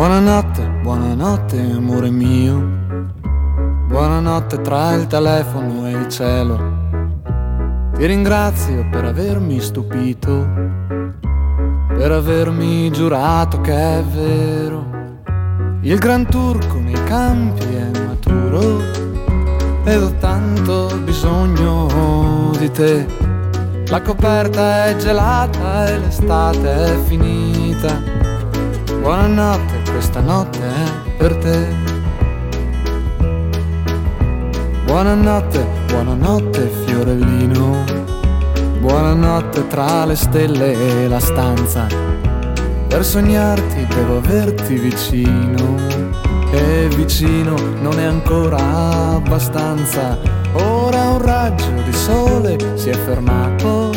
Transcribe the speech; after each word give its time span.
Buonanotte, 0.00 0.66
buonanotte 0.80 1.60
amore 1.60 2.08
mio. 2.08 2.56
Buonanotte 3.86 4.62
tra 4.62 4.94
il 4.94 5.06
telefono 5.06 5.86
e 5.88 5.90
il 5.90 6.08
cielo. 6.08 6.58
Ti 7.92 8.06
ringrazio 8.06 8.88
per 8.90 9.04
avermi 9.04 9.60
stupito, 9.60 10.48
per 11.88 12.12
avermi 12.12 12.90
giurato 12.90 13.60
che 13.60 13.74
è 13.74 14.02
vero. 14.02 14.86
Il 15.82 15.98
gran 15.98 16.26
turco 16.30 16.78
nei 16.78 17.02
campi 17.04 17.66
è 17.66 17.90
maturo 18.06 18.80
ed 19.84 20.02
ho 20.02 20.14
tanto 20.14 20.96
bisogno 21.04 22.52
di 22.56 22.70
te. 22.70 23.06
La 23.88 24.00
coperta 24.00 24.86
è 24.86 24.96
gelata 24.96 25.88
e 25.88 25.98
l'estate 25.98 26.84
è 26.84 26.96
finita. 27.04 28.00
Buonanotte 29.02 29.79
questa 30.00 30.20
notte 30.20 30.60
è 30.60 31.12
per 31.18 31.36
te. 31.36 31.68
Buonanotte, 34.86 35.66
buonanotte 35.88 36.70
fiorellino, 36.86 37.84
buonanotte 38.80 39.66
tra 39.66 40.06
le 40.06 40.16
stelle 40.16 40.72
e 40.72 41.06
la 41.06 41.20
stanza. 41.20 41.86
Per 42.88 43.04
sognarti 43.04 43.86
devo 43.94 44.16
averti 44.16 44.76
vicino 44.76 45.76
e 46.50 46.88
vicino 46.96 47.54
non 47.82 47.98
è 47.98 48.04
ancora 48.04 49.16
abbastanza. 49.16 50.16
Ora 50.54 51.10
un 51.10 51.20
raggio 51.20 51.70
di 51.84 51.92
sole 51.92 52.56
si 52.74 52.88
è 52.88 52.94
fermato 52.94 53.90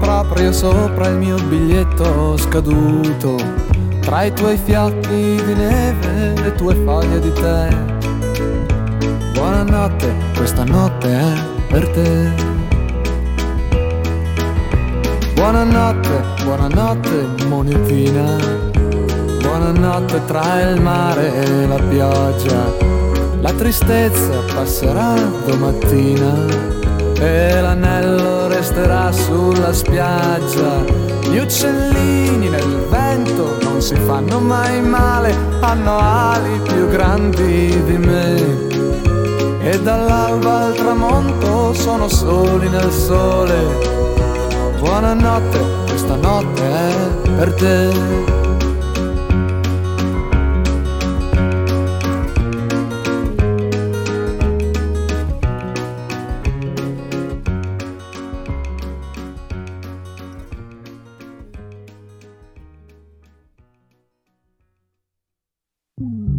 proprio 0.00 0.52
sopra 0.52 1.08
il 1.08 1.18
mio 1.18 1.36
biglietto 1.36 2.34
scaduto 2.38 3.36
tra 4.04 4.22
i 4.24 4.32
tuoi 4.34 4.58
fiocchi 4.62 5.42
di 5.44 5.54
neve, 5.54 6.34
le 6.40 6.52
tue 6.54 6.74
foglie 6.74 7.20
di 7.20 7.32
tè. 7.32 7.68
Buonanotte, 9.32 10.14
questa 10.36 10.64
notte 10.64 11.08
è 11.08 11.32
per 11.68 11.88
te. 11.88 12.30
Buonanotte, 15.34 16.22
buonanotte 16.44 17.44
monetina. 17.46 18.36
Buonanotte 19.40 20.24
tra 20.26 20.60
il 20.60 20.80
mare 20.80 21.34
e 21.34 21.66
la 21.66 21.80
pioggia. 21.88 22.72
La 23.40 23.52
tristezza 23.52 24.40
passerà 24.54 25.14
domattina 25.46 26.32
e 27.18 27.60
l'anello 27.60 28.48
resterà 28.48 29.10
sulla 29.12 29.72
spiaggia. 29.72 30.84
Gli 31.30 31.38
uccellini 31.38 32.48
nel 32.48 32.86
vento 32.90 33.63
si 33.84 33.96
fanno 33.96 34.40
mai 34.40 34.80
male, 34.80 35.36
hanno 35.60 35.98
ali 35.98 36.58
più 36.60 36.88
grandi 36.88 37.82
di 37.84 37.98
me. 37.98 38.68
E 39.60 39.78
dall'alba 39.82 40.68
al 40.68 40.74
tramonto 40.74 41.74
sono 41.74 42.08
soli 42.08 42.66
nel 42.70 42.90
sole. 42.90 43.54
Buonanotte, 44.78 45.60
questa 45.86 46.16
notte 46.16 46.62
è 46.62 47.28
per 47.36 47.52
te. 47.52 48.43
Mm. 66.00 66.33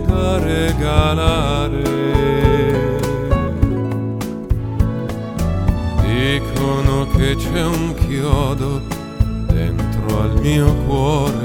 da 0.00 0.38
regalare. 0.38 1.82
Dicono 6.02 7.06
che 7.16 7.36
c'è 7.36 7.64
un 7.64 7.94
chiodo 7.94 8.80
dentro 9.46 10.20
al 10.20 10.40
mio 10.40 10.74
cuore 10.86 11.36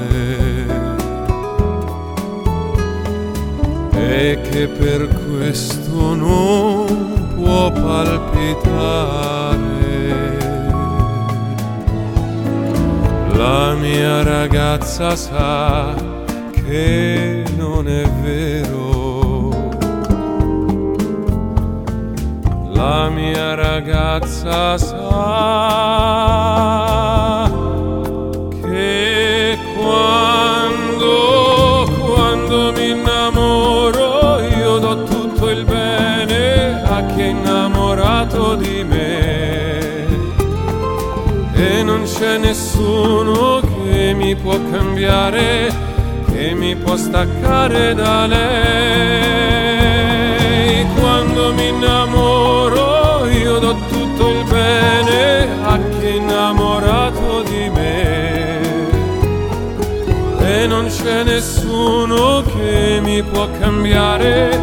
e 3.91 4.39
che 4.49 4.67
per 4.67 5.07
questo 5.29 6.15
non 6.15 7.33
può 7.35 7.71
palpitare. 7.71 9.01
La 13.33 13.73
mia 13.73 14.23
ragazza 14.23 15.15
sa 15.15 16.12
che 16.65 17.43
non 17.57 17.87
è 17.87 18.07
vero. 18.21 19.49
La 22.73 23.09
mia 23.09 23.55
ragazza 23.55 24.77
sa 24.77 25.09
che 28.61 29.57
quando, 29.77 31.89
quando 31.99 32.71
mi 32.73 32.89
innamoro 32.89 34.41
io 34.41 34.77
do 34.79 35.03
tutto 35.03 35.49
il 35.49 35.63
bene 35.65 36.81
a 36.83 37.05
chi 37.05 37.21
è 37.21 37.25
innamorato 37.25 38.55
di 38.55 38.83
me. 38.83 39.81
E 41.53 41.83
non 41.83 42.03
c'è 42.03 42.37
nessuno 42.37 43.61
che 43.61 44.13
mi 44.13 44.35
può 44.35 44.57
cambiare 44.71 45.82
che 46.43 46.53
mi 46.53 46.75
può 46.75 46.97
staccare 46.97 47.93
da 47.93 48.27
lei. 48.27 48.45
Quando 50.99 51.53
mi 51.53 51.69
innamoro 51.69 53.27
io 53.29 53.59
do 53.59 53.77
tutto 53.87 54.29
il 54.29 54.43
bene 54.49 55.47
a 55.63 55.77
chi 55.77 56.05
è 56.05 56.15
innamorato 56.15 57.43
di 57.43 57.69
me. 57.69 58.59
E 60.39 60.67
non 60.67 60.87
c'è 60.87 61.23
nessuno 61.23 62.43
che 62.43 62.99
mi 63.01 63.23
può 63.23 63.47
cambiare, 63.59 64.59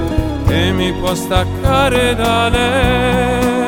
che 0.46 0.72
mi 0.72 0.92
può 0.92 1.14
staccare 1.14 2.14
da 2.14 2.50
lei. 2.50 3.59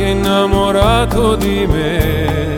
sei 0.00 0.12
innamorato 0.12 1.36
di 1.36 1.66
me. 1.66 2.56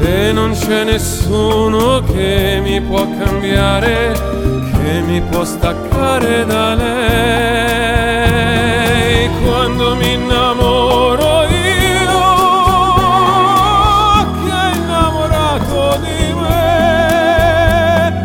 E 0.00 0.32
non 0.32 0.52
c'è 0.52 0.84
nessuno 0.84 2.00
che 2.02 2.60
mi 2.62 2.80
può 2.80 3.06
cambiare, 3.18 4.12
che 4.72 5.02
mi 5.06 5.20
può 5.20 5.44
staccare 5.44 6.46
da 6.46 6.74
lei. 6.74 7.68
Quando 9.44 9.94
mi 9.96 10.14
innamoro 10.14 11.42
io 11.42 12.22
che 14.44 14.50
è 14.50 14.74
innamorato 14.74 15.98
di 16.00 16.32
me. 16.40 18.24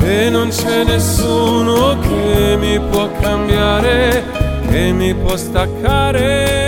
E 0.00 0.30
non 0.30 0.48
c'è 0.48 0.82
nessuno 0.84 1.96
che 2.00 2.56
mi 2.58 2.80
può 2.80 3.08
cambiare, 3.20 4.24
che 4.68 4.90
mi 4.92 5.14
può 5.14 5.36
staccare. 5.36 6.61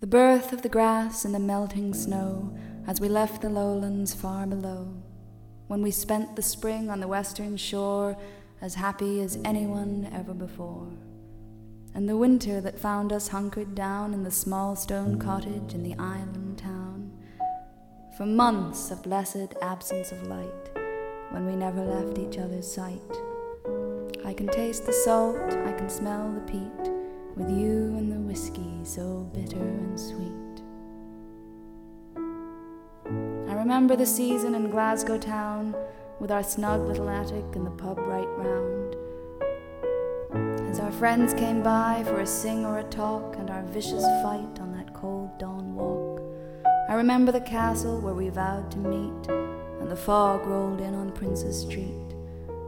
The 0.00 0.06
birth 0.06 0.52
of 0.52 0.62
the 0.62 0.68
grass 0.68 1.24
in 1.24 1.32
the 1.32 1.40
melting 1.40 1.92
snow 1.92 2.56
as 2.86 3.00
we 3.00 3.08
left 3.08 3.42
the 3.42 3.50
lowlands 3.50 4.14
far 4.14 4.46
below. 4.46 4.94
When 5.66 5.82
we 5.82 5.90
spent 5.90 6.36
the 6.36 6.42
spring 6.42 6.88
on 6.88 7.00
the 7.00 7.08
western 7.08 7.56
shore 7.56 8.16
as 8.60 8.76
happy 8.76 9.20
as 9.20 9.40
anyone 9.44 10.08
ever 10.12 10.34
before. 10.34 10.86
And 11.96 12.08
the 12.08 12.16
winter 12.16 12.60
that 12.60 12.78
found 12.78 13.12
us 13.12 13.26
hunkered 13.26 13.74
down 13.74 14.14
in 14.14 14.22
the 14.22 14.30
small 14.30 14.76
stone 14.76 15.18
cottage 15.18 15.74
in 15.74 15.82
the 15.82 15.96
island 15.98 16.58
town. 16.58 17.10
For 18.16 18.24
months 18.24 18.92
of 18.92 19.02
blessed 19.02 19.54
absence 19.62 20.12
of 20.12 20.28
light 20.28 20.70
when 21.30 21.44
we 21.44 21.56
never 21.56 21.84
left 21.84 22.18
each 22.18 22.38
other's 22.38 22.72
sight. 22.72 23.02
I 24.24 24.32
can 24.32 24.46
taste 24.46 24.86
the 24.86 24.92
salt, 24.92 25.54
I 25.66 25.72
can 25.72 25.90
smell 25.90 26.32
the 26.32 26.52
peat 26.52 26.97
with 27.38 27.50
you 27.50 27.94
and 27.96 28.10
the 28.10 28.18
whiskey 28.18 28.80
so 28.82 29.30
bitter 29.32 29.56
and 29.56 29.98
sweet. 29.98 30.32
I 33.48 33.54
remember 33.54 33.94
the 33.94 34.06
season 34.06 34.56
in 34.56 34.70
Glasgow 34.70 35.18
town 35.18 35.76
with 36.18 36.32
our 36.32 36.42
snug 36.42 36.80
little 36.88 37.08
attic 37.08 37.44
and 37.54 37.64
the 37.64 37.70
pub 37.70 37.98
right 37.98 38.28
round. 38.36 38.96
As 40.68 40.80
our 40.80 40.90
friends 40.90 41.32
came 41.32 41.62
by 41.62 42.02
for 42.04 42.20
a 42.20 42.26
sing 42.26 42.66
or 42.66 42.78
a 42.80 42.84
talk 42.84 43.36
and 43.36 43.50
our 43.50 43.62
vicious 43.62 44.04
fight 44.22 44.58
on 44.60 44.72
that 44.72 44.92
cold 44.92 45.38
dawn 45.38 45.76
walk. 45.76 46.20
I 46.88 46.94
remember 46.94 47.30
the 47.30 47.40
castle 47.40 48.00
where 48.00 48.14
we 48.14 48.30
vowed 48.30 48.70
to 48.72 48.78
meet 48.78 49.28
and 49.28 49.88
the 49.88 49.96
fog 49.96 50.44
rolled 50.44 50.80
in 50.80 50.94
on 50.94 51.12
Princes 51.12 51.60
Street 51.60 52.14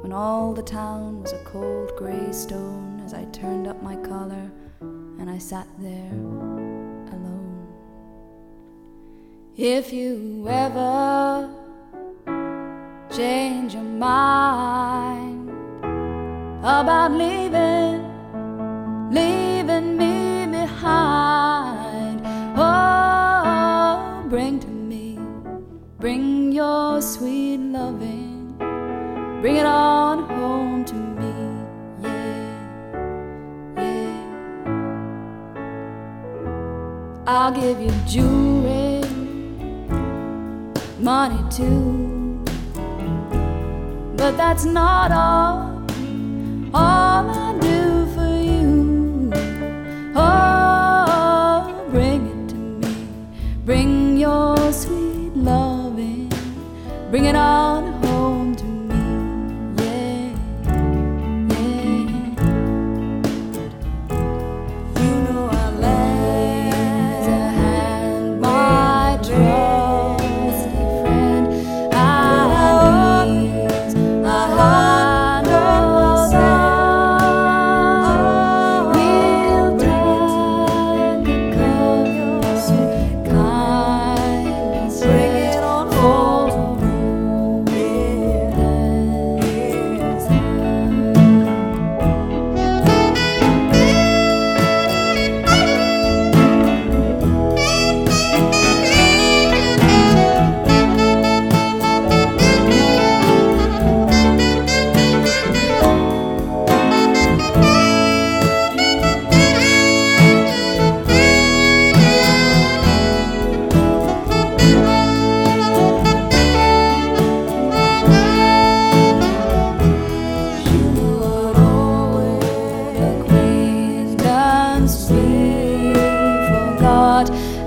when 0.03 0.13
all 0.13 0.55
the 0.55 0.63
town 0.63 1.21
was 1.21 1.33
a 1.33 1.45
cold 1.45 1.91
grey 1.97 2.31
stone 2.33 3.03
as 3.05 3.13
I 3.13 3.25
turned 3.27 3.67
up 3.67 3.83
my 3.83 3.97
collar 3.97 4.51
and 5.21 5.29
I 5.29 5.37
sat 5.37 5.67
there 5.79 6.13
alone. 7.13 7.69
If 9.55 9.93
you 9.93 10.47
ever 10.49 11.51
change 13.15 13.75
your 13.75 13.83
mind 13.83 15.51
about 16.63 17.13
leaving, 17.13 18.01
leaving 19.13 19.99
me 19.99 20.47
behind, 20.47 22.23
oh, 22.57 24.25
bring 24.31 24.59
to 24.61 24.69
me, 24.69 25.19
bring 25.99 26.51
your 26.51 27.03
sweet 27.03 27.59
loving, 27.59 28.55
bring 29.43 29.57
it 29.57 29.67
on 29.67 30.10
I'll 37.33 37.53
give 37.53 37.81
you 37.81 37.93
jewelry, 38.09 39.05
money 40.99 41.39
too, 41.49 42.43
but 44.17 44.37
that's 44.37 44.65
not 44.65 45.13
all. 45.13 45.87
All 46.75 47.31
I 47.31 47.57
do 47.61 48.07
for 48.17 48.35
you, 48.37 49.31
oh, 50.17 51.87
bring 51.93 52.27
it 52.27 52.49
to 52.49 52.57
me, 52.57 53.07
bring 53.65 54.17
your 54.17 54.73
sweet 54.73 55.33
loving, 55.37 56.33
bring 57.13 57.27
it 57.27 57.37
on 57.37 57.90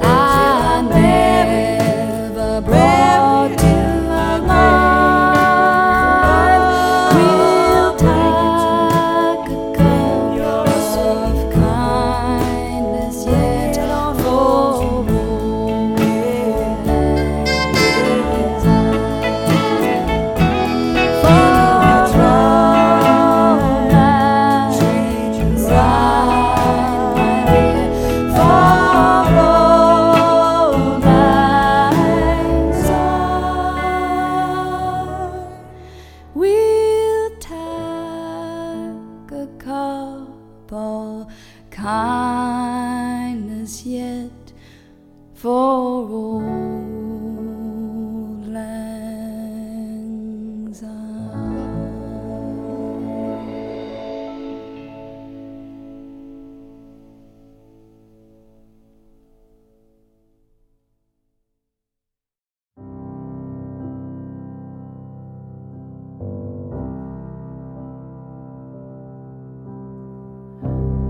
I 0.01 0.81
never 0.81 1.22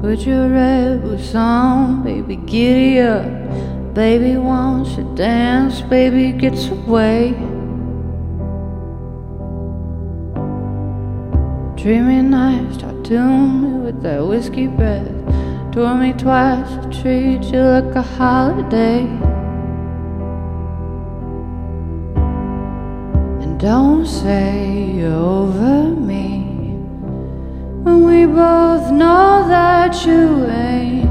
Put 0.03 0.25
your 0.25 0.49
red 0.49 1.01
boots 1.01 1.33
on, 1.33 2.03
baby, 2.03 2.35
giddy 2.35 2.99
up. 2.99 3.23
Baby 3.93 4.35
wants 4.35 4.95
to 4.95 5.03
dance, 5.15 5.79
baby 5.79 6.33
gets 6.33 6.67
away. 6.67 7.31
Dreamy 11.81 12.21
nights 12.21 12.75
tattooed 12.79 13.61
me 13.61 13.79
with 13.79 14.03
that 14.03 14.27
whiskey 14.27 14.67
breath. 14.67 15.07
Tore 15.71 15.95
me 15.95 16.11
twice 16.11 16.69
to 16.83 17.01
treat 17.01 17.41
you 17.53 17.61
like 17.61 17.95
a 17.95 18.01
holiday. 18.01 19.03
And 23.41 23.57
don't 23.57 24.05
say 24.05 24.95
you're 24.97 25.13
over 25.13 25.95
me 25.95 26.42
when 27.93 28.05
we 28.05 28.25
both 28.25 28.91
know 28.91 29.47
that 29.47 30.05
you 30.05 30.45
ain't. 30.45 31.03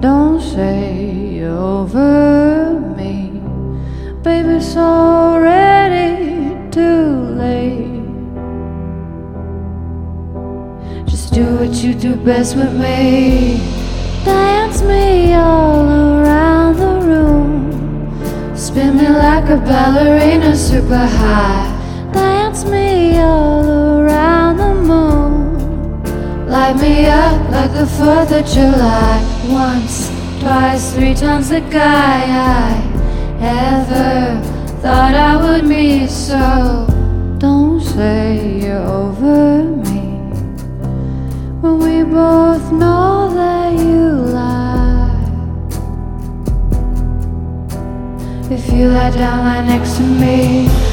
Don't 0.00 0.40
say 0.40 1.42
over 1.44 2.80
me, 2.96 3.40
baby. 4.22 4.54
It's 4.54 4.76
already 4.76 6.56
too 6.70 7.10
late. 7.42 8.00
Just 11.06 11.32
do 11.34 11.44
what 11.56 11.74
you 11.82 11.94
do 11.94 12.16
best 12.16 12.56
with 12.56 12.74
me. 12.74 13.58
Dance 14.24 14.82
me 14.82 15.34
all 15.34 15.86
around 15.86 16.76
the 16.76 17.06
room. 17.06 18.56
Spin 18.56 18.96
me 18.96 19.08
like 19.08 19.48
a 19.50 19.56
ballerina 19.56 20.56
super 20.56 21.06
high. 21.06 21.69
Dance 22.50 22.64
me 22.64 23.16
all 23.20 23.64
around 24.00 24.56
the 24.56 24.74
moon. 24.74 26.48
Light 26.48 26.74
me 26.80 27.06
up 27.06 27.48
like 27.48 27.72
the 27.72 27.86
4th 27.86 28.40
of 28.40 28.44
July. 28.44 29.22
Once, 29.48 30.10
twice, 30.40 30.92
three 30.92 31.14
times 31.14 31.50
the 31.50 31.60
guy 31.60 32.24
I 32.26 32.82
ever 33.40 34.42
thought 34.82 35.14
I 35.14 35.36
would 35.36 35.64
meet. 35.64 36.10
So 36.10 36.88
don't 37.38 37.80
say 37.80 38.58
you're 38.62 38.82
over 38.82 39.62
me 39.62 40.08
when 41.62 41.78
we 41.78 42.02
both 42.02 42.72
know 42.72 43.32
that 43.32 43.78
you 43.78 44.10
lie. 44.34 45.22
If 48.50 48.72
you 48.72 48.88
lie 48.88 49.10
down, 49.12 49.38
lie 49.38 49.64
next 49.68 49.98
to 49.98 50.02
me. 50.02 50.89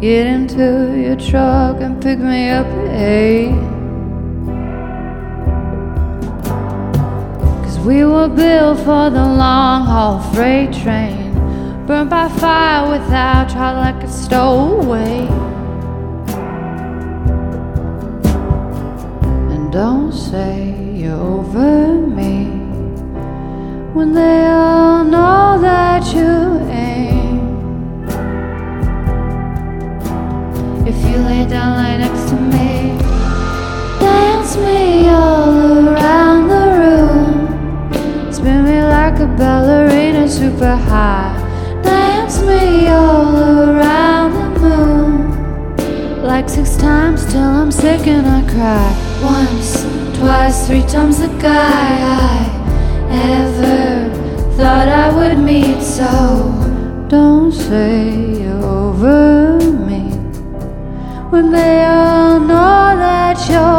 Get 0.00 0.26
into 0.26 0.98
your 0.98 1.14
truck 1.16 1.82
and 1.82 2.02
pick 2.02 2.18
me 2.18 2.48
up 2.48 2.64
hey. 2.88 3.50
8 3.50 3.69
we 7.84 8.04
were 8.04 8.28
built 8.28 8.78
for 8.78 9.08
the 9.08 9.24
long 9.24 9.86
haul 9.86 10.20
freight 10.34 10.72
train. 10.72 11.32
Burnt 11.86 12.10
by 12.10 12.28
fire 12.28 12.90
without 12.90 13.48
trial 13.48 13.76
like 13.76 14.02
a 14.04 14.08
stowaway. 14.08 15.26
And 19.52 19.72
don't 19.72 20.12
say 20.12 20.74
you're 20.94 21.14
over 21.14 21.94
me 21.94 22.44
when 23.94 24.12
they 24.12 24.46
all 24.46 25.02
know 25.04 25.58
that 25.60 26.04
you 26.14 26.60
ain't. 26.68 27.40
If 30.86 30.96
you 31.08 31.16
lay 31.16 31.46
down, 31.48 31.76
lie 31.76 31.96
next 31.96 32.28
to 32.28 32.36
me. 32.36 32.98
Dance 34.00 34.56
me 34.56 35.08
all 35.08 35.88
around 35.88 35.99
ballerina 39.40 40.28
super 40.28 40.76
high. 40.76 41.32
Dance 41.82 42.42
me 42.42 42.88
all 42.88 43.70
around 43.70 44.32
the 44.34 44.50
moon. 44.60 46.22
Like 46.22 46.46
six 46.48 46.76
times 46.76 47.24
till 47.32 47.50
I'm 47.60 47.72
sick 47.72 48.06
and 48.06 48.26
I 48.26 48.42
cry. 48.54 48.88
Once, 49.22 49.68
twice, 50.18 50.66
three 50.66 50.86
times 50.94 51.18
the 51.24 51.32
guy 51.48 51.88
I 52.28 53.16
ever 53.38 54.10
thought 54.58 54.88
I 55.04 55.08
would 55.16 55.38
meet. 55.38 55.80
So 55.82 56.10
don't 57.08 57.50
say 57.50 58.42
you're 58.42 58.62
over 58.62 59.58
me 59.88 60.02
when 61.32 61.50
they 61.50 61.84
all 61.86 62.38
know 62.40 62.82
that 63.06 63.38
you're 63.48 63.69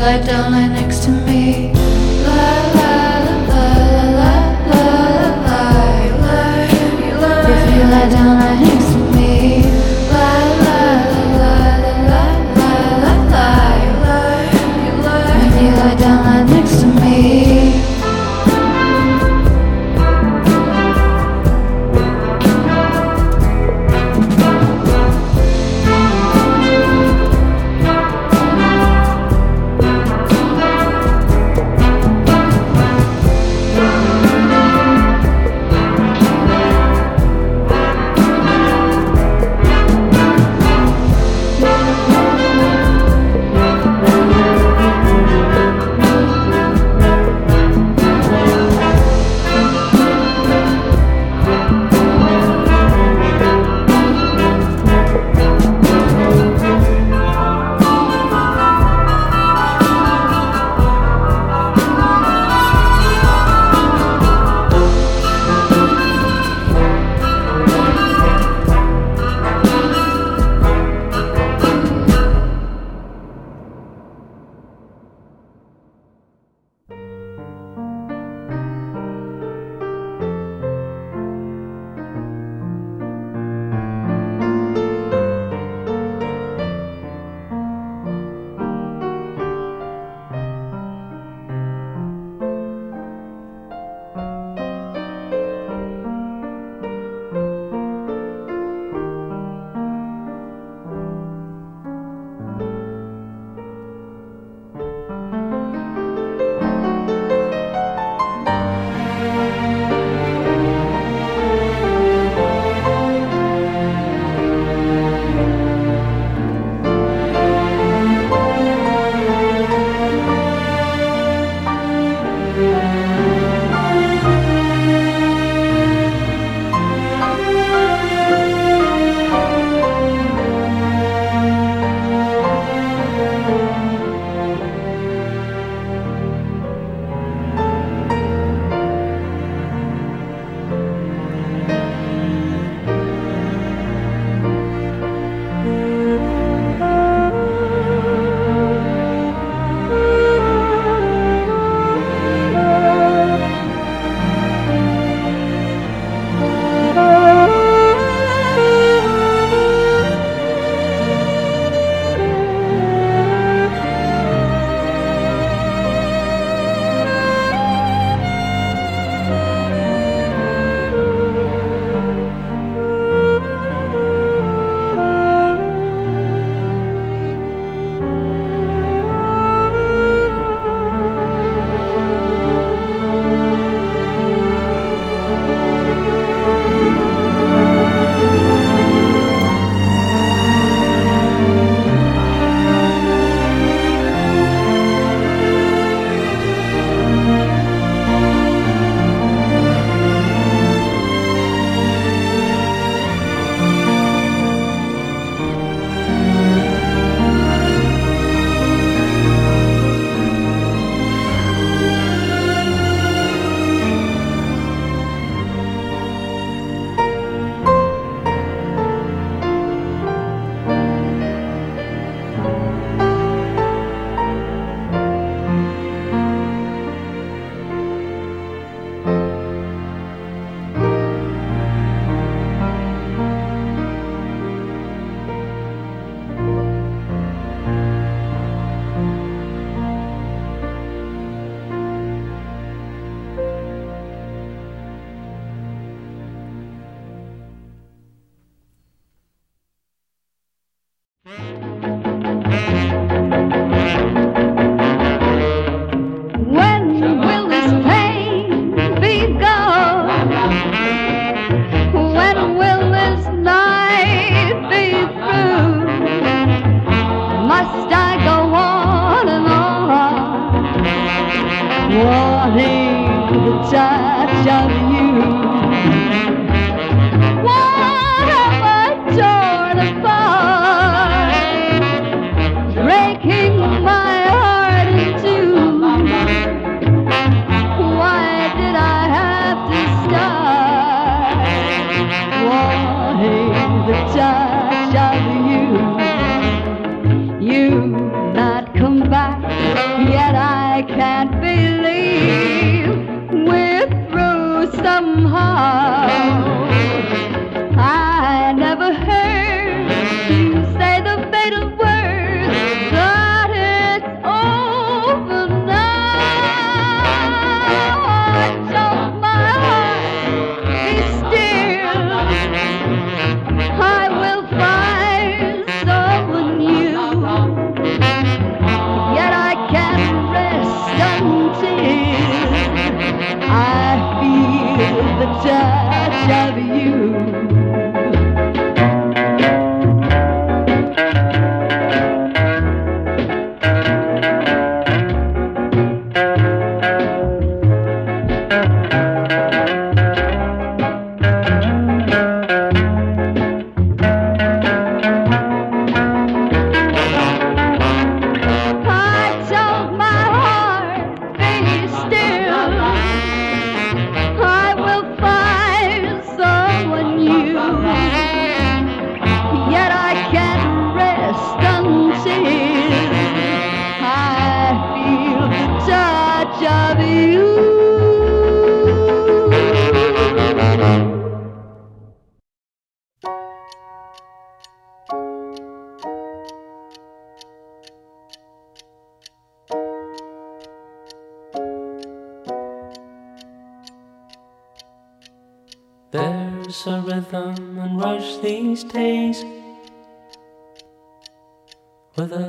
lie 0.00 0.18
down, 0.22 0.52
lie 0.52 0.68
next 0.68 1.04
to 1.04 1.10
me. 1.10 1.72
Lie, 1.72 2.72
lie, 2.78 3.24
lie, 3.48 4.10
lie, 4.18 4.46
lie, 4.70 5.30
lie, 5.46 6.10
lie. 6.24 6.68
If 7.50 7.76
you 7.76 7.84
lie 7.84 8.08
down, 8.08 8.38
lie 8.38 8.60
next 8.60 8.76
to 8.76 8.82
me. 8.82 8.87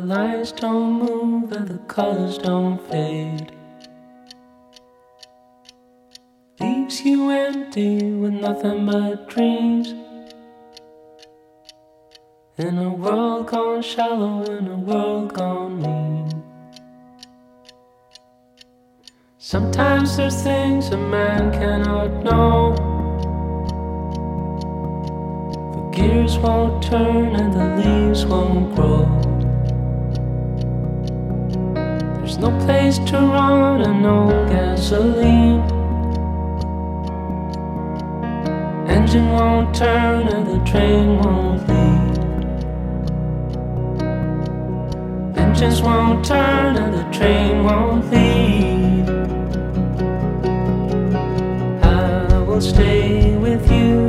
Lights 0.09 0.51
don't 0.51 0.93
move 0.93 1.51
and 1.51 1.67
the 1.67 1.77
colors 1.85 2.39
don't 2.39 2.79
fade. 2.89 3.51
Leaves 6.59 7.05
you 7.05 7.29
empty 7.29 8.13
with 8.13 8.33
nothing 8.33 8.87
but 8.87 9.29
dreams. 9.29 9.93
In 12.57 12.79
a 12.79 12.89
world 12.89 13.45
gone 13.45 13.83
shallow, 13.83 14.43
in 14.45 14.67
a 14.67 14.77
world 14.77 15.31
gone 15.35 15.79
mean. 15.79 16.43
Sometimes 19.37 20.17
there's 20.17 20.41
things 20.41 20.89
a 20.89 20.97
man 20.97 21.51
cannot 21.51 22.23
know. 22.23 22.73
The 25.75 25.83
gears 25.95 26.39
won't 26.39 26.81
turn 26.81 27.35
and 27.35 27.53
the 27.53 27.67
leaves 27.77 28.25
won't 28.25 28.75
grow. 28.75 29.28
No 32.39 32.51
place 32.65 32.97
to 32.99 33.17
run 33.17 33.81
and 33.81 34.01
no 34.01 34.29
gasoline. 34.47 35.59
Engine 38.87 39.29
won't 39.31 39.75
turn 39.75 40.27
and 40.29 40.47
the 40.47 40.59
train 40.69 41.17
won't 41.19 41.67
leave. 41.67 42.17
Engines 45.37 45.81
won't 45.81 46.23
turn 46.23 46.77
and 46.77 46.93
the 46.93 47.03
train 47.17 47.63
won't 47.65 48.09
leave. 48.09 49.09
I 51.83 52.39
will 52.47 52.61
stay 52.61 53.35
with 53.35 53.69
you 53.69 54.08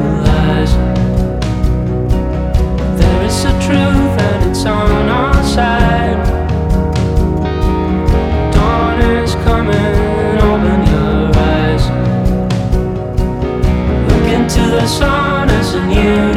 It's 4.51 4.65
on 4.65 5.07
our 5.07 5.43
side. 5.45 6.25
Dawn 8.53 8.99
is 8.99 9.33
coming, 9.45 10.37
open 10.43 10.79
your 10.91 11.31
eyes. 11.39 11.83
Look 14.09 14.27
into 14.27 14.69
the 14.69 14.85
sun 14.87 15.49
as 15.49 15.73
a 15.75 15.87
new. 15.87 16.30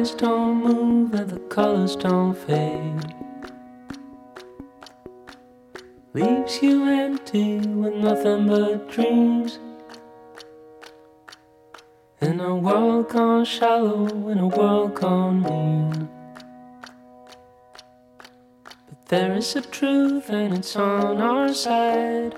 eyes 0.00 0.14
don't 0.14 0.64
move 0.64 1.12
and 1.12 1.28
the 1.28 1.38
colors 1.54 1.94
don't 1.94 2.34
fade. 2.34 3.14
Leaves 6.14 6.62
you 6.62 6.88
empty 6.88 7.58
with 7.58 7.94
nothing 7.94 8.46
but 8.48 8.88
dreams. 8.88 9.58
In 12.22 12.40
a 12.40 12.54
world 12.56 13.10
gone 13.10 13.44
shallow, 13.44 14.06
in 14.30 14.38
a 14.38 14.46
world 14.46 14.94
gone 14.94 15.42
mean. 15.42 16.08
But 18.88 19.06
there 19.08 19.34
is 19.34 19.54
a 19.54 19.60
truth 19.60 20.30
and 20.30 20.54
it's 20.54 20.76
on 20.76 21.20
our 21.20 21.52
side. 21.52 22.34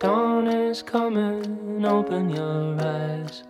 Dawn 0.00 0.48
is 0.48 0.82
coming, 0.82 1.86
open 1.86 2.28
your 2.28 2.80
eyes. 2.80 3.44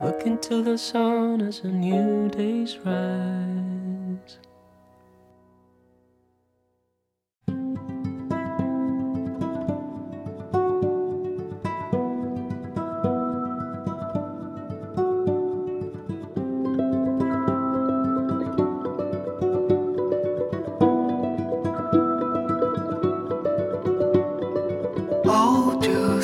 Look 0.00 0.26
into 0.26 0.62
the 0.62 0.76
sun 0.76 1.40
as 1.40 1.60
a 1.60 1.68
new 1.68 2.28
day's 2.28 2.78
rise. 2.78 3.46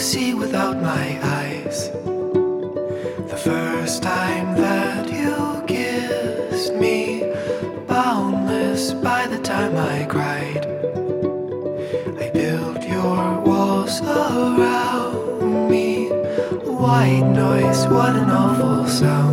see 0.03 0.35
without 0.35 0.83
my 0.83 1.19
eyes 1.23 1.32
time 3.99 4.55
that 4.57 5.11
you 5.11 5.63
kissed 5.67 6.75
me, 6.75 7.25
boundless 7.87 8.93
by 8.95 9.27
the 9.27 9.39
time 9.39 9.77
I 9.77 10.05
cried. 10.07 10.65
I 12.23 12.31
built 12.31 12.83
your 12.89 13.41
walls 13.41 14.01
around 14.01 15.71
me, 15.71 16.09
white 16.65 17.29
noise, 17.35 17.87
what 17.89 18.17
an 18.17 18.31
awful 18.31 18.87
sound. 18.89 19.32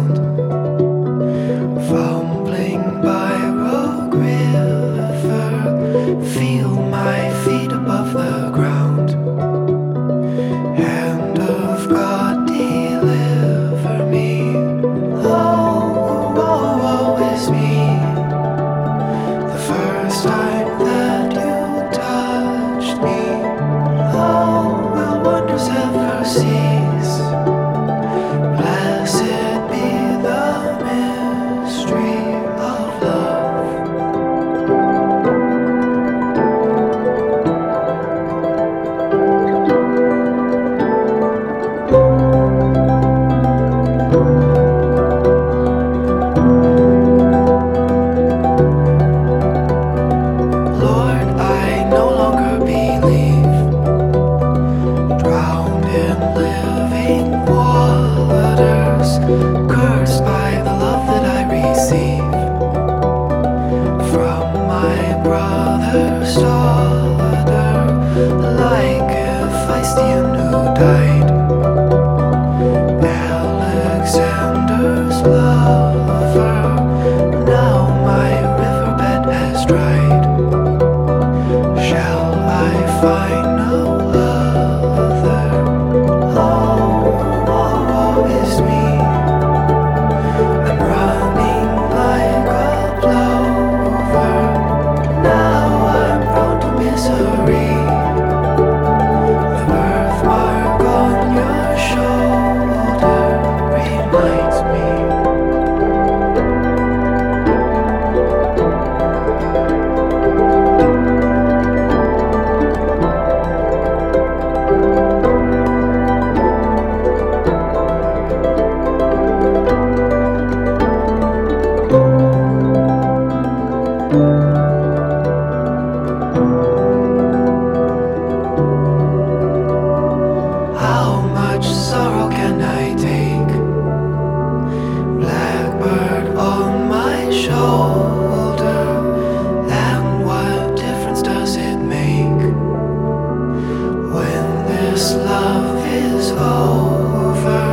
love 145.26 145.86
is 145.88 146.32
over, 146.32 147.64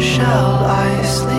shall 0.00 0.64
I 0.64 1.02
sleep? 1.02 1.33